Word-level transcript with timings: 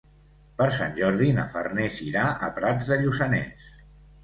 Per 0.61 0.65
Sant 0.77 0.95
Jordi 0.99 1.27
na 1.35 1.45
Farners 1.51 2.01
irà 2.07 2.25
a 2.49 2.51
Prats 2.59 2.91
de 2.95 3.01
Lluçanès. 3.05 3.71